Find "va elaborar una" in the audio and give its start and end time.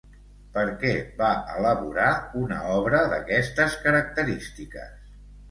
1.19-2.59